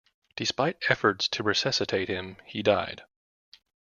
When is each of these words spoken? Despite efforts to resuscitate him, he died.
Despite 0.35 0.81
efforts 0.89 1.27
to 1.27 1.43
resuscitate 1.43 2.09
him, 2.09 2.37
he 2.43 2.63
died. 2.63 3.03